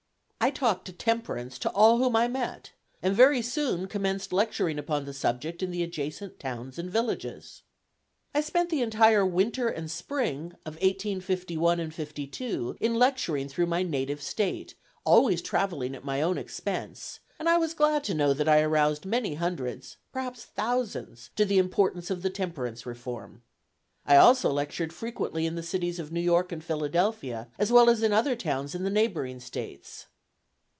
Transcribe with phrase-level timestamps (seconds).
[0.43, 2.71] I talked temperance to all whom I met,
[3.03, 7.61] and very soon commenced lecturing upon the subject in the adjacent towns and villages.
[8.33, 14.19] I spent the entire winter and spring of 1851 2 in lecturing through my native
[14.19, 14.73] State,
[15.05, 19.05] always travelling at my own expense, and I was glad to know that I aroused
[19.05, 23.43] many hundreds, perhaps thousands, to the importance of the temperance reform.
[24.07, 28.01] I also lectured frequently in the cities of New York and Philadelphia, as well as
[28.01, 30.07] in other towns in the neighboring States.